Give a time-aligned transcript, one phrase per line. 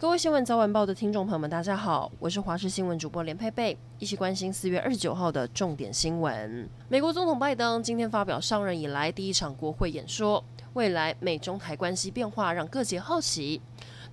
[0.00, 6.66] 各位新闻早晚报的听众朋友们，大家好，我是华视新闻主播连佩佩，一起关心四月二十九号的重点新闻。
[6.88, 13.60] 美国总统拜登今天发表上任以来第一场国会演说，未来美中台关系变化让各界好奇。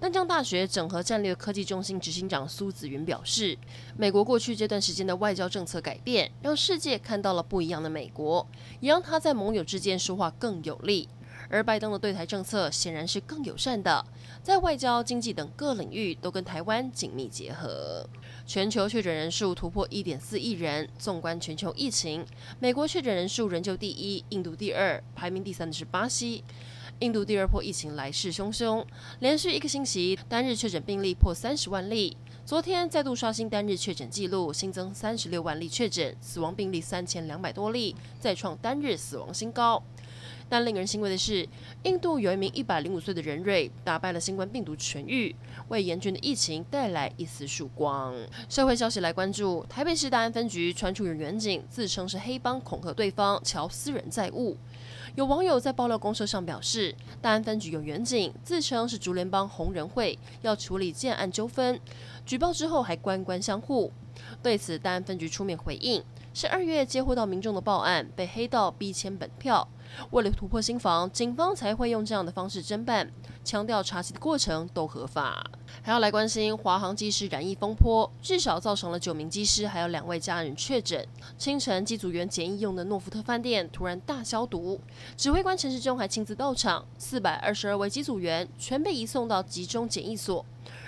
[0.00, 3.56] 淡江大学整合战略科技中心执行长苏子云表示，
[3.96, 8.44] 美国过去这段时间的外交政策改变，让世界看到了不一样的美国，
[8.80, 11.08] 也让他在盟友之间说话更有力。
[11.48, 14.04] 而拜登的对台政策显然是更友善的，
[14.42, 18.08] 在外交、经济等各领域都跟台湾紧密结合。
[18.46, 20.88] 全球确诊人数突破一点四亿人。
[20.98, 22.24] 纵观全球疫情，
[22.58, 26.44] 美国确诊人数仍旧第一，印度第二，排名第三的是巴西。
[27.00, 28.82] 印度第二波疫情来势汹汹，
[29.20, 32.16] 连续一个星期单日确诊病例破三十万例。
[32.44, 39.82] 昨天再度刷新单日确诊记录，新增三十六万例确诊，死亡病例三千两百多例，再创单日死亡新高。
[40.48, 41.48] 但令人欣慰的是，
[41.82, 45.34] 印度有一名一百零五岁的人瑞打败了新冠病毒痊愈，
[45.68, 48.14] 为严峻的疫情带来一丝曙光。
[48.48, 54.56] 社会消息来关注，台北市大安分局传出有员警自称是黑帮恐吓对方，乔私人债务。
[55.14, 61.80] 有网友在爆料公社上表示，大安分局有员警自称是竹联帮红人会，要处理建案纠纷，
[62.24, 63.90] 举报之后还官官相护。
[64.42, 66.02] 对此，大安分局出面回应，
[66.34, 69.68] 是二月接获到民众的报案，被黑道逼签本票。
[70.10, 73.10] 为了突破心防，警方才会用这样的方式侦办，
[73.44, 75.48] 强调查缉的过程都合法。
[75.80, 81.06] 还要来关心华航机师染疫风波，至少造成了九名机师还有两位家人确诊。
[81.38, 84.80] 清晨机组员检疫用的诺福特饭店突然大消毒，
[85.16, 90.44] 指挥官陈时中还亲自到场，四百二十二位机组员全被移送到集中检疫所。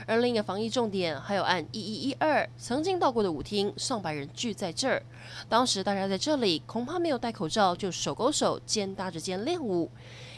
[0.08, 5.02] 而另一个防疫重点，还有按一一一二曾经到过的舞厅，上百人聚在这儿。
[5.50, 9.90] 当时大家在这里恐怕没有戴口罩，就手勾手、肩搭着肩练舞。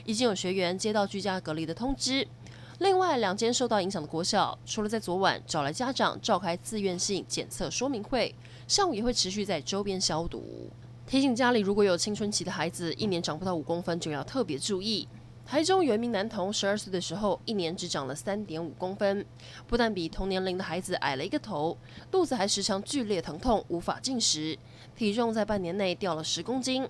[0.04, 2.26] 已经有学员接到居家隔离的通知。
[2.80, 8.34] 另外两间受到影响的国小，除了在昨晚找来家长召开自愿性检测说明会，
[8.66, 10.68] 上午也会持续在周边消毒。
[11.06, 15.06] 提醒家里如果有青春期的孩子，一年长不到五公分，就要特别注意。
[15.50, 19.26] 台中有一名男童，十二岁的时候，一年只长了三点五公分，
[19.66, 21.76] 不但比同年龄的孩子矮了一个头，
[22.08, 24.56] 肚子还时常剧烈疼痛，无法进食，
[24.94, 26.88] 体重在半年内掉了十公斤。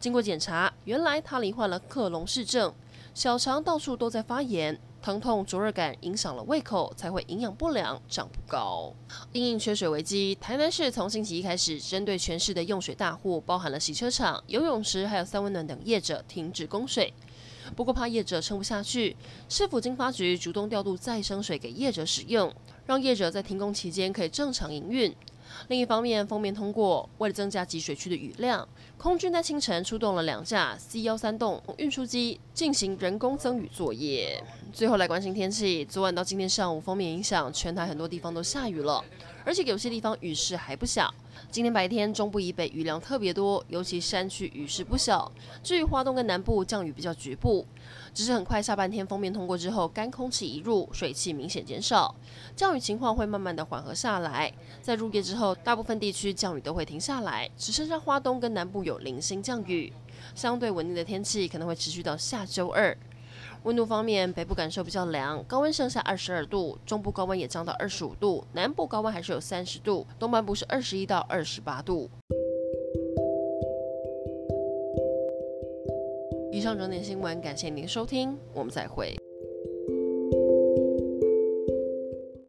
[0.00, 2.72] 经过检查，原来他罹患了克隆氏症，
[3.12, 8.90] 小肠到处都在发炎，疼痛、灼热感影响了胃口，才会营养不良，长不高。
[9.32, 17.12] 因应缺水危机，台南市从星期一开始，针对全市的用水大户，包含了洗车场、游泳池还有三温暖等业者，停止供水。
[17.74, 19.16] 不过怕业者撑不下去，
[19.48, 22.52] 市府经发局主动调度再生水给业者使用，
[22.86, 25.14] 让业者在停工期间可以正常营运。
[25.68, 28.68] 另一方面，封面通过，为了增加集水区的雨量，
[28.98, 34.42] 空军在清晨出动了两架 C 幺三栋运输机进行人工增雨作业。
[34.74, 39.02] 最后来关心天气，昨晚到今天上午，封面影响全台很多地方都下雨了，
[39.48, 41.10] 而且有些地方雨势还不小。
[41.50, 45.32] 今天白天中部以北雨量特别多，尤其山区雨势不小。
[45.62, 47.66] 至于花东跟南部降雨比较局部，
[48.12, 52.14] 只是很快下半天锋面通过之后，干空气一入，水汽明显减少，
[52.54, 54.52] 降雨情况会慢慢的缓和下来。
[54.82, 59.90] 在入夜之后，大部分地区降雨都会停下来，只剩下花东跟南部有零星降雨，
[60.34, 62.94] 相对稳定的天气可能会持续到下周二。
[63.68, 72.08] 温度方面，北部感受比较凉，高温剩下二十二度，中部高温也降到二十五度，南部高温还是有三十度，东半部是二十一到二十八度。
[76.50, 79.14] 以上整点新闻，感谢您收听，我们再会。